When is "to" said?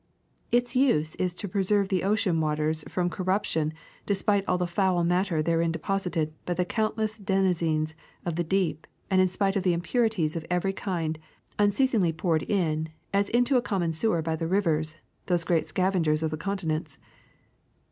1.35-1.47